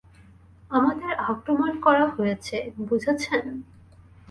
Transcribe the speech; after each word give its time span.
আমাদের 0.71 1.11
আক্রমণ 1.31 1.71
করা 1.85 2.05
হয়েছে, 2.15 2.57
বুঝেছেন? 2.79 3.43